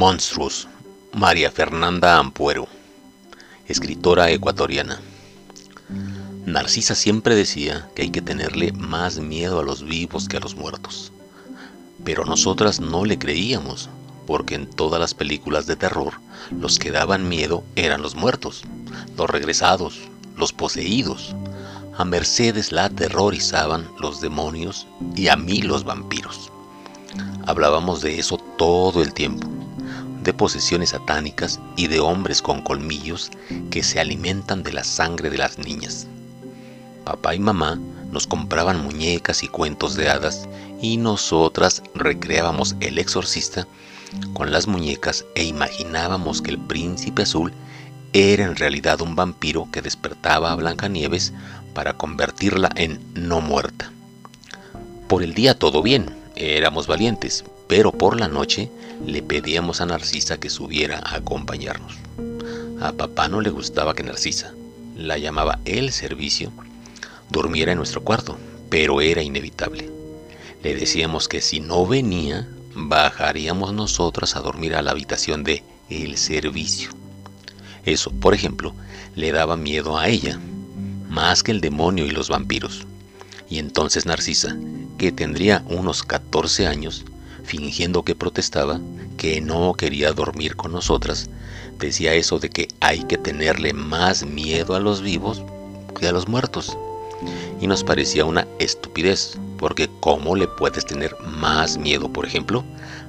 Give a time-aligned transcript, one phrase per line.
[0.00, 0.66] Monstruos,
[1.12, 2.66] María Fernanda Ampuero,
[3.68, 4.98] escritora ecuatoriana.
[6.46, 10.56] Narcisa siempre decía que hay que tenerle más miedo a los vivos que a los
[10.56, 11.12] muertos.
[12.02, 13.90] Pero nosotras no le creíamos,
[14.26, 16.14] porque en todas las películas de terror
[16.50, 18.62] los que daban miedo eran los muertos,
[19.18, 19.98] los regresados,
[20.34, 21.36] los poseídos.
[21.98, 26.50] A Mercedes la aterrorizaban los demonios y a mí los vampiros.
[27.46, 29.59] Hablábamos de eso todo el tiempo
[30.22, 33.30] de posesiones satánicas y de hombres con colmillos
[33.70, 36.06] que se alimentan de la sangre de las niñas.
[37.04, 37.78] Papá y mamá
[38.10, 40.48] nos compraban muñecas y cuentos de hadas
[40.82, 43.66] y nosotras recreábamos el exorcista
[44.32, 47.52] con las muñecas e imaginábamos que el príncipe azul
[48.12, 51.32] era en realidad un vampiro que despertaba a Blancanieves
[51.74, 53.92] para convertirla en no muerta.
[55.08, 58.68] Por el día todo bien, éramos valientes, pero por la noche
[59.06, 61.92] le pedíamos a Narcisa que subiera a acompañarnos.
[62.80, 64.52] A papá no le gustaba que Narcisa,
[64.96, 66.50] la llamaba el servicio,
[67.30, 68.36] durmiera en nuestro cuarto,
[68.70, 69.88] pero era inevitable.
[70.64, 76.16] Le decíamos que si no venía, bajaríamos nosotras a dormir a la habitación de el
[76.16, 76.90] servicio.
[77.84, 78.74] Eso, por ejemplo,
[79.14, 80.40] le daba miedo a ella,
[81.08, 82.84] más que el demonio y los vampiros.
[83.48, 84.56] Y entonces Narcisa,
[84.98, 87.04] que tendría unos 14 años,
[87.50, 88.78] fingiendo que protestaba,
[89.16, 91.28] que no quería dormir con nosotras,
[91.80, 95.42] decía eso de que hay que tenerle más miedo a los vivos
[95.98, 96.78] que a los muertos.
[97.60, 102.62] Y nos parecía una estupidez, porque ¿cómo le puedes tener más miedo, por ejemplo,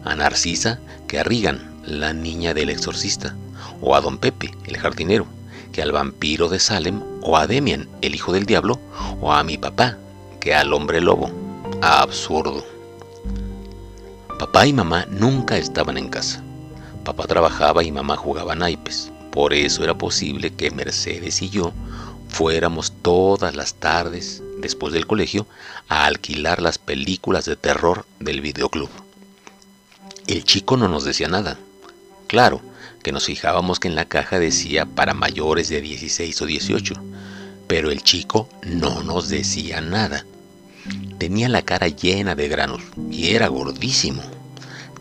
[0.05, 3.35] a Narcisa que a Regan, la niña del exorcista,
[3.79, 5.27] o a Don Pepe, el jardinero,
[5.71, 8.79] que al vampiro de Salem, o a Demian, el hijo del diablo,
[9.21, 9.99] o a mi papá,
[10.39, 11.29] que al hombre lobo?
[11.81, 12.70] Absurdo.
[14.41, 16.41] Papá y mamá nunca estaban en casa.
[17.05, 19.11] Papá trabajaba y mamá jugaba naipes.
[19.31, 21.71] Por eso era posible que Mercedes y yo
[22.27, 25.45] fuéramos todas las tardes, después del colegio,
[25.89, 28.89] a alquilar las películas de terror del videoclub.
[30.25, 31.59] El chico no nos decía nada.
[32.25, 32.61] Claro,
[33.03, 36.95] que nos fijábamos que en la caja decía para mayores de 16 o 18,
[37.67, 40.25] pero el chico no nos decía nada.
[41.19, 44.23] Tenía la cara llena de granos y era gordísimo.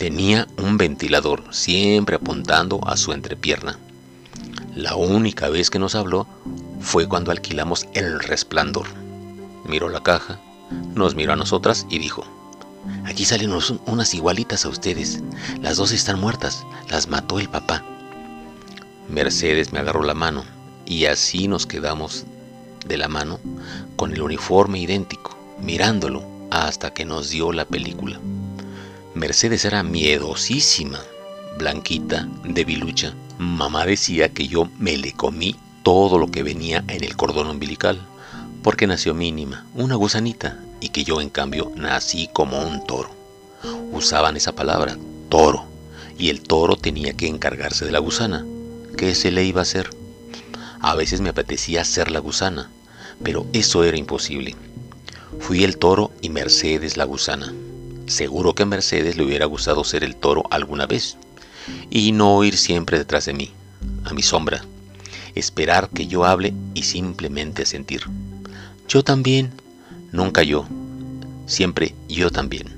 [0.01, 3.79] Tenía un ventilador siempre apuntando a su entrepierna.
[4.75, 6.27] La única vez que nos habló
[6.81, 8.87] fue cuando alquilamos El Resplandor.
[9.67, 10.41] Miró la caja,
[10.95, 12.25] nos miró a nosotras y dijo,
[13.05, 15.21] Aquí salen unas igualitas a ustedes.
[15.61, 16.65] Las dos están muertas.
[16.89, 17.85] Las mató el papá.
[19.11, 20.45] Mercedes me agarró la mano
[20.87, 22.25] y así nos quedamos
[22.87, 23.39] de la mano
[23.97, 28.19] con el uniforme idéntico mirándolo hasta que nos dio la película.
[29.21, 30.99] Mercedes era miedosísima,
[31.59, 33.13] blanquita, debilucha.
[33.37, 38.01] Mamá decía que yo me le comí todo lo que venía en el cordón umbilical,
[38.63, 43.11] porque nació mínima, una gusanita, y que yo en cambio nací como un toro.
[43.93, 44.97] Usaban esa palabra,
[45.29, 45.67] toro,
[46.17, 48.47] y el toro tenía que encargarse de la gusana.
[48.97, 49.91] ¿Qué se le iba a hacer?
[50.81, 52.71] A veces me apetecía ser la gusana,
[53.23, 54.57] pero eso era imposible.
[55.41, 57.53] Fui el toro y Mercedes la gusana.
[58.11, 61.17] Seguro que a Mercedes le hubiera gustado ser el toro alguna vez
[61.91, 63.53] y no ir siempre detrás de mí,
[64.05, 64.65] a mi sombra,
[65.37, 68.03] esperar que yo hable y simplemente sentir.
[68.89, 69.53] Yo también,
[70.11, 70.67] nunca yo,
[71.47, 72.75] siempre yo también.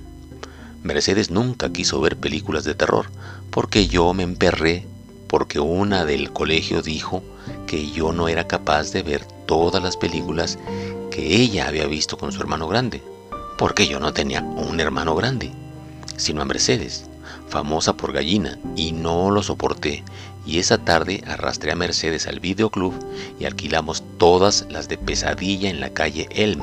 [0.83, 3.07] Mercedes nunca quiso ver películas de terror
[3.51, 4.87] porque yo me emperré
[5.29, 7.23] porque una del colegio dijo
[7.67, 10.59] que yo no era capaz de ver todas las películas
[11.11, 13.03] que ella había visto con su hermano grande,
[13.59, 15.51] porque yo no tenía un hermano grande,
[16.17, 17.05] sino a Mercedes,
[17.49, 20.05] famosa por gallina, y no lo soporté,
[20.47, 22.95] y esa tarde arrastré a Mercedes al videoclub
[23.39, 26.63] y alquilamos todas las de pesadilla en la calle Elm,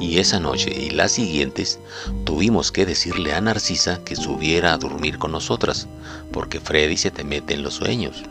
[0.00, 1.78] y esa noche y las siguientes
[2.24, 5.86] tuvimos que decirle a Narcisa que subiera a dormir con nosotras,
[6.32, 8.22] porque Freddy se te mete en los sueños,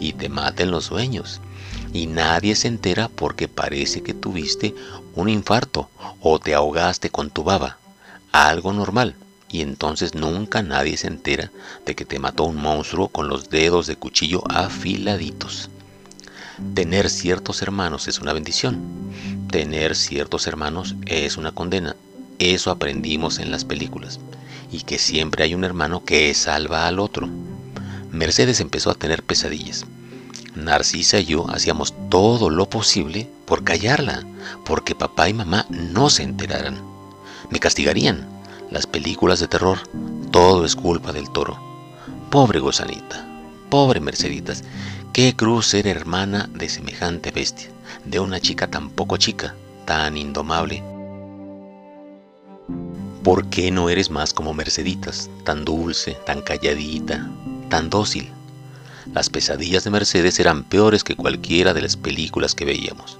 [0.00, 1.40] y te mata en los sueños,
[1.92, 4.74] y nadie se entera porque parece que tuviste
[5.14, 5.88] un infarto
[6.20, 7.78] o te ahogaste con tu baba,
[8.32, 9.14] algo normal,
[9.48, 11.50] y entonces nunca nadie se entera
[11.86, 15.70] de que te mató un monstruo con los dedos de cuchillo afiladitos.
[16.74, 18.80] Tener ciertos hermanos es una bendición,
[19.50, 21.96] tener ciertos hermanos es una condena,
[22.38, 24.20] eso aprendimos en las películas,
[24.70, 27.28] y que siempre hay un hermano que salva al otro.
[28.10, 29.86] Mercedes empezó a tener pesadillas,
[30.58, 34.24] Narcisa y yo hacíamos todo lo posible por callarla,
[34.64, 36.82] porque papá y mamá no se enteraran.
[37.50, 38.26] Me castigarían.
[38.70, 39.78] Las películas de terror,
[40.30, 41.58] todo es culpa del toro.
[42.30, 43.26] Pobre gozanita,
[43.70, 44.62] pobre Merceditas,
[45.14, 47.70] qué cruz ser hermana de semejante bestia,
[48.04, 49.54] de una chica tan poco chica,
[49.86, 50.82] tan indomable.
[53.22, 57.26] ¿Por qué no eres más como Merceditas, tan dulce, tan calladita,
[57.70, 58.30] tan dócil?
[59.14, 63.18] Las pesadillas de Mercedes eran peores que cualquiera de las películas que veíamos.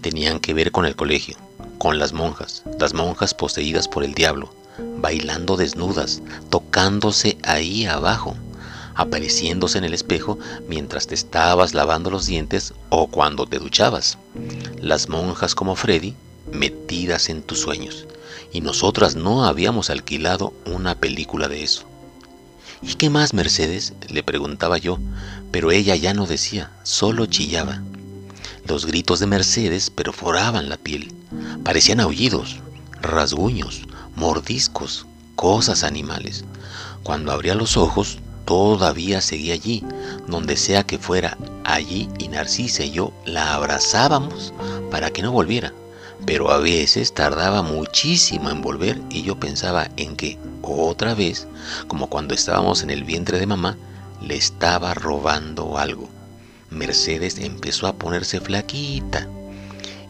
[0.00, 1.36] Tenían que ver con el colegio,
[1.78, 4.52] con las monjas, las monjas poseídas por el diablo,
[4.98, 8.36] bailando desnudas, tocándose ahí abajo,
[8.94, 10.38] apareciéndose en el espejo
[10.68, 14.18] mientras te estabas lavando los dientes o cuando te duchabas.
[14.80, 16.14] Las monjas como Freddy,
[16.52, 18.06] metidas en tus sueños.
[18.52, 21.86] Y nosotras no habíamos alquilado una película de eso.
[22.86, 23.94] ¿Y qué más, Mercedes?
[24.08, 24.98] le preguntaba yo,
[25.50, 27.82] pero ella ya no decía, solo chillaba.
[28.68, 31.10] Los gritos de Mercedes perforaban la piel,
[31.64, 32.60] parecían aullidos,
[33.00, 33.82] rasguños,
[34.16, 36.44] mordiscos, cosas animales.
[37.02, 39.82] Cuando abría los ojos, todavía seguía allí,
[40.28, 44.52] donde sea que fuera, allí y Narcisa y yo la abrazábamos
[44.90, 45.72] para que no volviera
[46.26, 51.46] pero a veces tardaba muchísimo en volver y yo pensaba en que otra vez,
[51.88, 53.76] como cuando estábamos en el vientre de mamá,
[54.20, 56.08] le estaba robando algo.
[56.70, 59.28] Mercedes empezó a ponerse flaquita.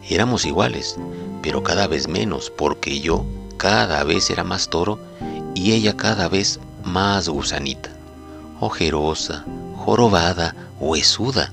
[0.09, 0.95] Éramos iguales,
[1.41, 3.25] pero cada vez menos, porque yo
[3.57, 4.99] cada vez era más toro
[5.53, 7.89] y ella cada vez más gusanita,
[8.59, 9.43] ojerosa,
[9.77, 11.51] jorobada, huesuda.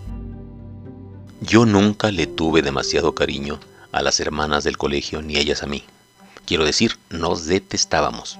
[1.40, 3.58] Yo nunca le tuve demasiado cariño
[3.92, 5.84] a las hermanas del colegio ni ellas a mí.
[6.46, 8.38] Quiero decir, nos detestábamos.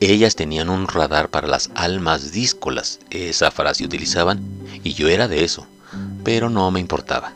[0.00, 4.42] Ellas tenían un radar para las almas díscolas, esa frase utilizaban,
[4.84, 5.66] y yo era de eso,
[6.24, 7.32] pero no me importaba.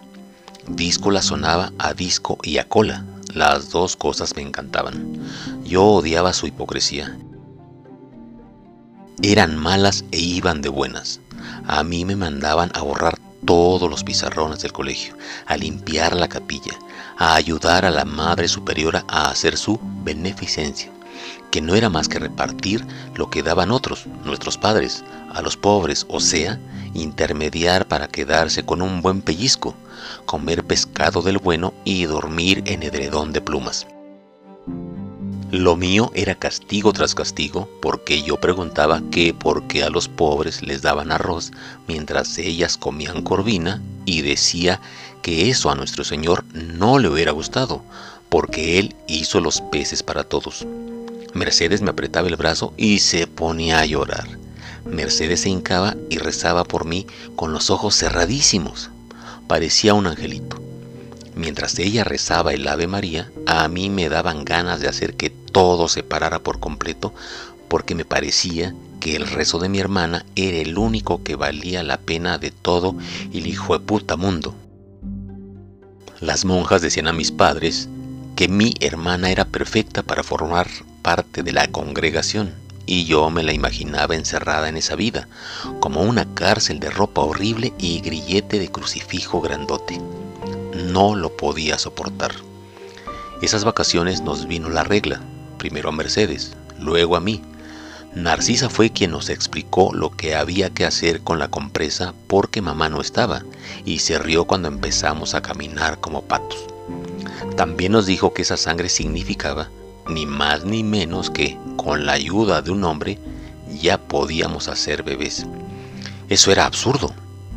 [0.69, 5.21] Díscola sonaba a disco y a cola, las dos cosas me encantaban.
[5.65, 7.17] Yo odiaba su hipocresía.
[9.23, 11.21] Eran malas e iban de buenas.
[11.67, 15.17] A mí me mandaban a borrar todos los pizarrones del colegio,
[15.47, 16.77] a limpiar la capilla,
[17.17, 20.91] a ayudar a la Madre Superiora a hacer su beneficencia,
[21.51, 22.85] que no era más que repartir
[23.15, 26.59] lo que daban otros, nuestros padres, a los pobres, o sea,
[26.95, 29.75] intermediar para quedarse con un buen pellizco,
[30.25, 33.87] comer pescado del bueno y dormir en edredón de plumas.
[35.53, 40.61] Lo mío era castigo tras castigo, porque yo preguntaba que por qué a los pobres
[40.63, 41.53] les daban arroz
[41.87, 44.81] mientras ellas comían corvina y decía
[45.27, 47.83] que eso a nuestro Señor no le hubiera gustado,
[48.29, 50.65] porque Él hizo los peces para todos.
[51.35, 54.29] Mercedes me apretaba el brazo y se ponía a llorar.
[54.85, 58.91] Mercedes se hincaba y rezaba por mí con los ojos cerradísimos.
[59.49, 60.63] Parecía un angelito.
[61.35, 65.89] Mientras ella rezaba el Ave María, a mí me daban ganas de hacer que todo
[65.89, 67.13] se parara por completo,
[67.67, 71.99] porque me parecía que el rezo de mi hermana era el único que valía la
[71.99, 72.95] pena de todo
[73.35, 74.55] el hijo de puta mundo.
[76.21, 77.89] Las monjas decían a mis padres
[78.37, 80.69] que mi hermana era perfecta para formar
[81.03, 82.53] parte de la congregación,
[82.87, 85.29] y yo me la imaginaba encerrada en esa vida,
[85.81, 90.01] como una cárcel de ropa horrible y grillete de crucifijo grandote
[90.77, 92.33] no lo podía soportar.
[93.43, 95.21] Esas vacaciones nos vino la regla,
[95.59, 97.43] primero a Mercedes, luego a mí.
[98.17, 102.89] Narcisa fue quien nos explicó lo que había que hacer con la compresa porque mamá
[102.89, 103.43] no estaba
[103.85, 106.65] y se rió cuando empezamos a caminar como patos.
[107.59, 109.69] También nos dijo que esa sangre significaba
[110.09, 113.19] ni más ni menos que, con la ayuda de un hombre,
[113.83, 115.45] ya podíamos hacer bebés.
[116.31, 117.13] Eso era absurdo.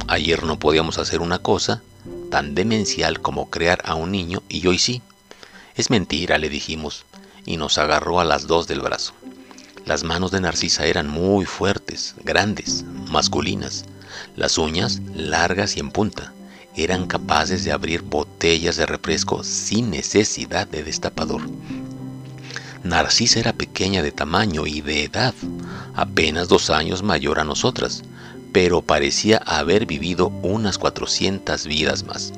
[0.10, 1.82] Ayer no podíamos hacer una cosa
[2.32, 5.02] tan demencial como crear a un niño y hoy sí.
[5.76, 7.06] Es mentira, le dijimos,
[7.46, 9.14] y nos agarró a las dos del brazo.
[9.90, 13.86] Las manos de Narcisa eran muy fuertes, grandes, masculinas.
[14.36, 16.32] Las uñas, largas y en punta,
[16.76, 21.42] eran capaces de abrir botellas de refresco sin necesidad de destapador.
[22.84, 25.34] Narcisa era pequeña de tamaño y de edad,
[25.96, 28.04] apenas dos años mayor a nosotras,
[28.54, 32.32] pero parecía haber vivido unas 400 vidas más.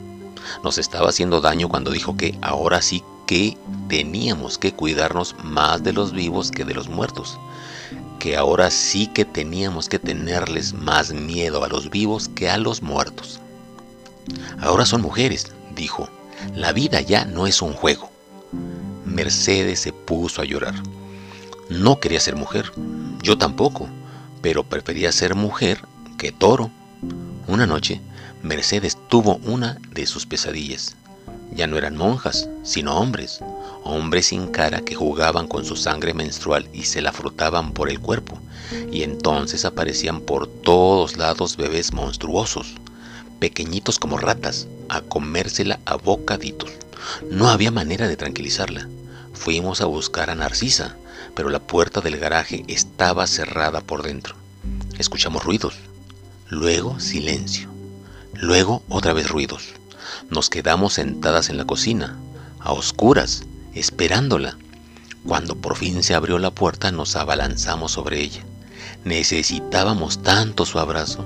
[0.63, 3.57] Nos estaba haciendo daño cuando dijo que ahora sí que
[3.87, 7.39] teníamos que cuidarnos más de los vivos que de los muertos,
[8.19, 12.81] que ahora sí que teníamos que tenerles más miedo a los vivos que a los
[12.81, 13.39] muertos.
[14.59, 16.09] Ahora son mujeres, dijo,
[16.57, 18.11] la vida ya no es un juego.
[19.05, 20.75] Mercedes se puso a llorar.
[21.69, 22.69] No quería ser mujer,
[23.23, 23.87] yo tampoco,
[24.41, 25.85] pero prefería ser mujer
[26.17, 26.69] que toro.
[27.47, 28.01] Una noche,
[28.43, 30.97] Mercedes tuvo una de sus pesadillas.
[31.51, 33.39] Ya no eran monjas, sino hombres,
[33.83, 37.99] hombres sin cara que jugaban con su sangre menstrual y se la frotaban por el
[37.99, 38.39] cuerpo,
[38.91, 42.75] y entonces aparecían por todos lados bebés monstruosos,
[43.39, 46.71] pequeñitos como ratas, a comérsela a bocaditos.
[47.29, 48.87] No había manera de tranquilizarla.
[49.33, 50.95] Fuimos a buscar a Narcisa,
[51.35, 54.35] pero la puerta del garaje estaba cerrada por dentro.
[54.99, 55.75] Escuchamos ruidos,
[56.47, 57.69] luego silencio,
[58.33, 59.80] luego otra vez ruidos.
[60.29, 62.17] Nos quedamos sentadas en la cocina,
[62.59, 64.57] a oscuras, esperándola.
[65.25, 68.43] Cuando por fin se abrió la puerta nos abalanzamos sobre ella.
[69.03, 71.25] Necesitábamos tanto su abrazo,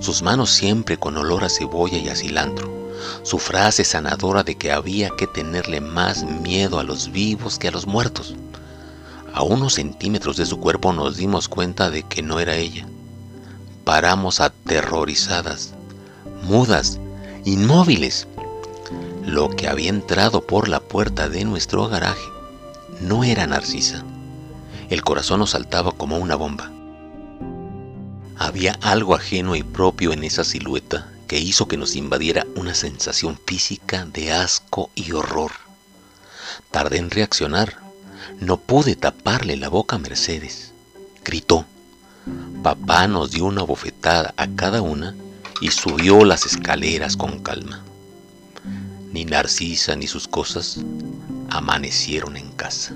[0.00, 2.70] sus manos siempre con olor a cebolla y a cilantro,
[3.22, 7.70] su frase sanadora de que había que tenerle más miedo a los vivos que a
[7.70, 8.34] los muertos.
[9.32, 12.86] A unos centímetros de su cuerpo nos dimos cuenta de que no era ella.
[13.84, 15.74] Paramos aterrorizadas,
[16.42, 16.98] mudas,
[17.44, 18.26] inmóviles.
[19.24, 22.28] Lo que había entrado por la puerta de nuestro garaje
[23.00, 24.04] no era Narcisa.
[24.88, 26.70] El corazón nos saltaba como una bomba.
[28.36, 33.38] Había algo ajeno y propio en esa silueta que hizo que nos invadiera una sensación
[33.46, 35.52] física de asco y horror.
[36.70, 37.76] Tardé en reaccionar.
[38.40, 40.72] No pude taparle la boca a Mercedes.
[41.24, 41.66] Gritó.
[42.62, 45.14] Papá nos dio una bofetada a cada una
[45.60, 47.82] y subió las escaleras con calma.
[49.12, 50.80] Ni Narcisa ni sus cosas
[51.50, 52.94] amanecieron en casa.